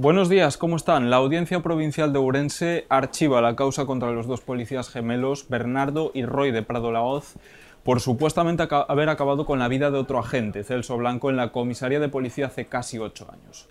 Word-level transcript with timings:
Buenos 0.00 0.28
días, 0.28 0.56
¿cómo 0.56 0.76
están? 0.76 1.10
La 1.10 1.16
Audiencia 1.16 1.60
Provincial 1.60 2.12
de 2.12 2.20
Ourense 2.20 2.86
archiva 2.88 3.40
la 3.40 3.56
causa 3.56 3.84
contra 3.84 4.12
los 4.12 4.28
dos 4.28 4.40
policías 4.40 4.90
gemelos, 4.90 5.48
Bernardo 5.48 6.12
y 6.14 6.24
Roy 6.24 6.52
de 6.52 6.62
Prado 6.62 6.92
Laoz, 6.92 7.34
por 7.82 8.00
supuestamente 8.00 8.68
haber 8.70 9.08
acabado 9.08 9.44
con 9.44 9.58
la 9.58 9.66
vida 9.66 9.90
de 9.90 9.98
otro 9.98 10.20
agente, 10.20 10.62
Celso 10.62 10.96
Blanco, 10.96 11.30
en 11.30 11.36
la 11.36 11.50
comisaría 11.50 11.98
de 11.98 12.08
policía 12.08 12.46
hace 12.46 12.66
casi 12.66 12.98
ocho 12.98 13.28
años. 13.32 13.68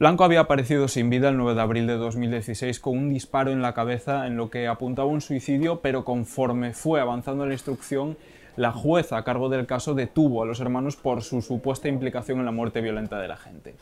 Blanco 0.00 0.24
había 0.24 0.40
aparecido 0.40 0.88
sin 0.88 1.10
vida 1.10 1.28
el 1.28 1.36
9 1.36 1.54
de 1.54 1.60
abril 1.60 1.86
de 1.86 1.94
2016 1.96 2.80
con 2.80 2.98
un 2.98 3.10
disparo 3.10 3.52
en 3.52 3.62
la 3.62 3.72
cabeza 3.72 4.26
en 4.26 4.36
lo 4.36 4.50
que 4.50 4.66
apuntaba 4.66 5.06
un 5.06 5.20
suicidio, 5.20 5.80
pero 5.80 6.04
conforme 6.04 6.74
fue 6.74 7.00
avanzando 7.00 7.46
la 7.46 7.52
instrucción, 7.52 8.16
la 8.56 8.72
jueza 8.72 9.16
a 9.16 9.24
cargo 9.24 9.48
del 9.48 9.66
caso 9.66 9.94
detuvo 9.94 10.42
a 10.42 10.46
los 10.46 10.60
hermanos 10.60 10.96
por 10.96 11.22
su 11.22 11.42
supuesta 11.42 11.88
implicación 11.88 12.38
en 12.38 12.44
la 12.44 12.52
muerte 12.52 12.80
violenta 12.80 13.18
del 13.18 13.30
agente. 13.30 13.74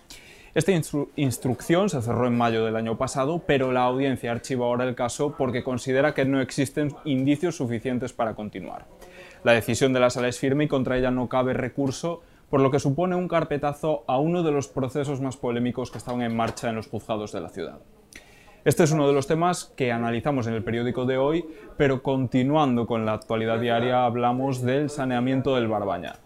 Esta 0.52 0.72
instrucción 1.14 1.88
se 1.88 2.02
cerró 2.02 2.26
en 2.26 2.36
mayo 2.36 2.64
del 2.64 2.74
año 2.74 2.98
pasado, 2.98 3.42
pero 3.46 3.70
la 3.70 3.84
audiencia 3.84 4.32
archiva 4.32 4.66
ahora 4.66 4.84
el 4.84 4.96
caso 4.96 5.36
porque 5.38 5.62
considera 5.62 6.12
que 6.12 6.24
no 6.24 6.40
existen 6.40 6.92
indicios 7.04 7.56
suficientes 7.56 8.12
para 8.12 8.34
continuar. 8.34 8.86
La 9.44 9.52
decisión 9.52 9.92
de 9.92 10.00
la 10.00 10.10
sala 10.10 10.26
es 10.26 10.40
firme 10.40 10.64
y 10.64 10.68
contra 10.68 10.98
ella 10.98 11.12
no 11.12 11.28
cabe 11.28 11.54
recurso, 11.54 12.22
por 12.50 12.60
lo 12.60 12.72
que 12.72 12.80
supone 12.80 13.14
un 13.14 13.28
carpetazo 13.28 14.02
a 14.08 14.18
uno 14.18 14.42
de 14.42 14.50
los 14.50 14.66
procesos 14.66 15.20
más 15.20 15.36
polémicos 15.36 15.92
que 15.92 15.98
estaban 15.98 16.22
en 16.22 16.34
marcha 16.34 16.68
en 16.68 16.74
los 16.74 16.88
juzgados 16.88 17.30
de 17.30 17.40
la 17.40 17.48
ciudad. 17.48 17.78
Este 18.62 18.84
es 18.84 18.92
uno 18.92 19.06
de 19.06 19.14
los 19.14 19.26
temas 19.26 19.72
que 19.74 19.90
analizamos 19.90 20.46
en 20.46 20.52
el 20.52 20.62
periódico 20.62 21.06
de 21.06 21.16
hoy, 21.16 21.48
pero 21.78 22.02
continuando 22.02 22.86
con 22.86 23.06
la 23.06 23.14
actualidad 23.14 23.58
diaria 23.58 24.04
hablamos 24.04 24.60
del 24.60 24.90
saneamiento 24.90 25.54
del 25.54 25.66
Barbaña. 25.66 26.16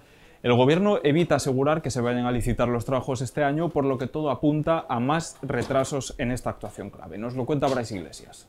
El 0.42 0.52
Gobierno 0.54 0.98
evita 1.04 1.36
asegurar 1.36 1.80
que 1.80 1.92
se 1.92 2.00
vayan 2.00 2.26
a 2.26 2.32
licitar 2.32 2.66
los 2.66 2.84
trabajos 2.84 3.20
este 3.20 3.44
año, 3.44 3.68
por 3.68 3.84
lo 3.84 3.98
que 3.98 4.08
todo 4.08 4.30
apunta 4.30 4.84
a 4.88 4.98
más 4.98 5.38
retrasos 5.42 6.16
en 6.18 6.32
esta 6.32 6.50
actuación 6.50 6.90
clave. 6.90 7.18
Nos 7.18 7.36
lo 7.36 7.46
cuenta 7.46 7.68
Bryce 7.68 7.94
Iglesias. 7.94 8.48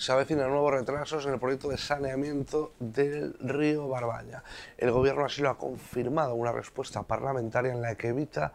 Se 0.00 0.10
avecinan 0.10 0.48
nuevos 0.48 0.72
retrasos 0.72 1.26
en 1.26 1.34
el 1.34 1.38
proyecto 1.38 1.68
de 1.68 1.76
saneamiento 1.76 2.72
del 2.80 3.34
río 3.40 3.88
Barbaña. 3.88 4.42
El 4.78 4.90
Gobierno 4.90 5.26
así 5.26 5.42
lo 5.42 5.50
ha 5.50 5.58
confirmado 5.58 6.34
en 6.34 6.40
una 6.40 6.52
respuesta 6.52 7.02
parlamentaria 7.02 7.72
en 7.72 7.82
la 7.82 7.94
que 7.94 8.08
evita 8.08 8.54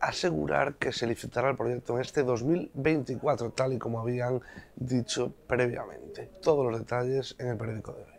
asegurar 0.00 0.74
que 0.74 0.92
se 0.92 1.06
licitará 1.06 1.50
el 1.50 1.56
proyecto 1.56 1.94
en 1.94 2.00
este 2.00 2.22
2024, 2.22 3.50
tal 3.50 3.72
y 3.72 3.78
como 3.78 4.00
habían 4.00 4.40
dicho 4.76 5.32
previamente. 5.46 6.30
Todos 6.42 6.70
los 6.70 6.80
detalles 6.80 7.36
en 7.38 7.48
el 7.48 7.56
periódico 7.56 7.92
de 7.92 8.02
hoy. 8.02 8.18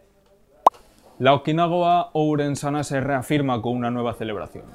La 1.20 1.34
Okinawa 1.34 2.12
Ourensana 2.14 2.84
se 2.84 3.02
reafirma 3.02 3.62
con 3.62 3.76
una 3.76 3.92
nueva 3.92 4.14
celebración. 4.14 4.66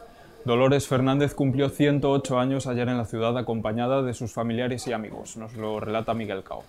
Dolores 0.44 0.86
Fernández 0.86 1.34
cumplió 1.34 1.70
108 1.70 2.38
años 2.38 2.66
ayer 2.66 2.86
en 2.88 2.98
la 2.98 3.06
ciudad 3.06 3.38
acompañada 3.38 4.02
de 4.02 4.12
sus 4.12 4.34
familiares 4.34 4.86
y 4.86 4.92
amigos. 4.92 5.38
Nos 5.38 5.54
lo 5.54 5.80
relata 5.80 6.12
Miguel 6.12 6.44
Cao. 6.44 6.64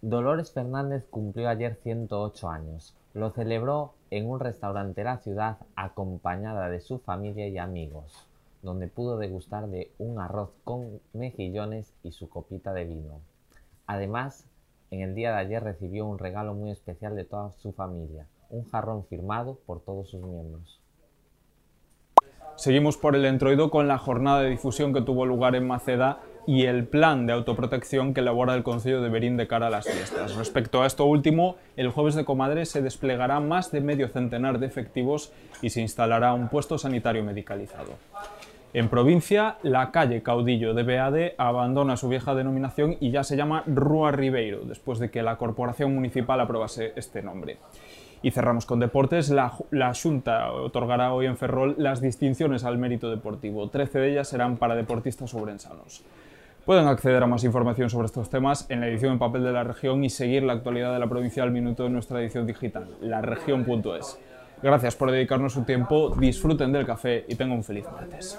Dolores 0.00 0.50
Fernández 0.50 1.06
cumplió 1.08 1.48
ayer 1.48 1.78
108 1.80 2.48
años. 2.48 2.96
Lo 3.14 3.30
celebró 3.30 3.94
en 4.10 4.28
un 4.28 4.40
restaurante 4.40 5.02
de 5.02 5.04
la 5.04 5.18
ciudad 5.18 5.58
acompañada 5.76 6.68
de 6.68 6.80
su 6.80 6.98
familia 6.98 7.46
y 7.46 7.58
amigos, 7.58 8.26
donde 8.62 8.88
pudo 8.88 9.18
degustar 9.18 9.68
de 9.68 9.90
un 9.98 10.20
arroz 10.20 10.50
con 10.64 11.00
mejillones 11.12 11.92
y 12.02 12.12
su 12.12 12.28
copita 12.28 12.72
de 12.72 12.84
vino. 12.84 13.20
Además, 13.86 14.46
en 14.90 15.00
el 15.00 15.14
día 15.14 15.32
de 15.32 15.38
ayer 15.38 15.62
recibió 15.62 16.06
un 16.06 16.18
regalo 16.18 16.54
muy 16.54 16.70
especial 16.70 17.16
de 17.16 17.24
toda 17.24 17.52
su 17.52 17.72
familia, 17.72 18.26
un 18.50 18.64
jarrón 18.64 19.04
firmado 19.06 19.58
por 19.66 19.80
todos 19.80 20.10
sus 20.10 20.22
miembros. 20.22 20.80
Seguimos 22.56 22.96
por 22.96 23.16
el 23.16 23.24
entroido 23.24 23.70
con 23.70 23.88
la 23.88 23.98
jornada 23.98 24.42
de 24.42 24.50
difusión 24.50 24.92
que 24.92 25.00
tuvo 25.00 25.26
lugar 25.26 25.56
en 25.56 25.66
Maceda 25.66 26.20
y 26.46 26.64
el 26.64 26.86
plan 26.86 27.26
de 27.26 27.32
autoprotección 27.32 28.14
que 28.14 28.20
elabora 28.20 28.54
el 28.54 28.62
Consejo 28.62 29.00
de 29.00 29.08
Berín 29.08 29.36
de 29.36 29.48
cara 29.48 29.68
a 29.68 29.70
las 29.70 29.86
fiestas. 29.86 30.36
Respecto 30.36 30.82
a 30.82 30.86
esto 30.86 31.06
último, 31.06 31.56
el 31.76 31.88
jueves 31.88 32.14
de 32.14 32.24
Comadre 32.24 32.66
se 32.66 32.82
desplegará 32.82 33.40
más 33.40 33.72
de 33.72 33.80
medio 33.80 34.08
centenar 34.08 34.58
de 34.58 34.66
efectivos 34.66 35.32
y 35.62 35.70
se 35.70 35.80
instalará 35.80 36.34
un 36.34 36.48
puesto 36.48 36.78
sanitario 36.78 37.24
medicalizado. 37.24 37.92
En 38.74 38.88
provincia, 38.88 39.58
la 39.62 39.90
calle 39.90 40.22
Caudillo 40.22 40.72
de 40.72 40.82
Beade 40.82 41.34
abandona 41.36 41.98
su 41.98 42.08
vieja 42.08 42.34
denominación 42.34 42.96
y 43.00 43.10
ya 43.10 43.22
se 43.22 43.36
llama 43.36 43.64
Rúa 43.66 44.12
Ribeiro, 44.12 44.60
después 44.64 44.98
de 44.98 45.10
que 45.10 45.22
la 45.22 45.36
corporación 45.36 45.94
municipal 45.94 46.40
aprobase 46.40 46.94
este 46.96 47.22
nombre. 47.22 47.58
Y 48.22 48.30
cerramos 48.30 48.64
con 48.64 48.80
deportes. 48.80 49.28
La, 49.28 49.52
la, 49.70 49.92
Junta 49.94 50.52
otorgará 50.52 51.12
hoy 51.12 51.26
en 51.26 51.36
Ferrol 51.36 51.74
las 51.76 52.00
distinciones 52.00 52.64
al 52.64 52.78
mérito 52.78 53.10
deportivo. 53.10 53.68
Trece 53.68 53.98
de 53.98 54.12
ellas 54.12 54.28
serán 54.28 54.56
para 54.56 54.74
deportistas 54.74 55.30
sobrensanos. 55.30 56.02
Pueden 56.64 56.86
acceder 56.86 57.22
a 57.22 57.26
más 57.26 57.44
información 57.44 57.90
sobre 57.90 58.06
estos 58.06 58.30
temas 58.30 58.66
en 58.70 58.80
la 58.80 58.86
edición 58.86 59.12
en 59.12 59.18
papel 59.18 59.42
de 59.42 59.52
la 59.52 59.64
región 59.64 60.02
y 60.04 60.08
seguir 60.08 60.44
la 60.44 60.52
actualidad 60.54 60.94
de 60.94 61.00
la 61.00 61.08
provincia 61.08 61.42
al 61.42 61.50
minuto 61.50 61.82
de 61.82 61.90
nuestra 61.90 62.20
edición 62.22 62.46
digital, 62.46 62.86
laregion.es. 63.00 64.18
Gracias 64.62 64.94
por 64.94 65.10
dedicarnos 65.10 65.54
su 65.54 65.64
tiempo, 65.64 66.14
disfruten 66.16 66.70
del 66.70 66.86
café 66.86 67.24
y 67.26 67.34
tengan 67.34 67.58
un 67.58 67.64
feliz 67.64 67.84
martes. 67.90 68.38